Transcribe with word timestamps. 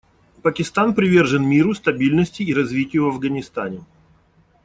Пакистан 0.41 0.95
привержен 0.95 1.47
миру, 1.47 1.75
стабильности 1.75 2.41
и 2.41 2.55
развитию 2.55 3.05
в 3.05 3.09
Афганистане. 3.09 3.85